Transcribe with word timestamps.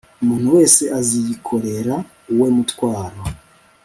umuntu 0.21 0.47
wese 0.55 0.83
aziyikorera 0.99 1.95
uwe 2.33 2.47
mutwaro 2.55 3.21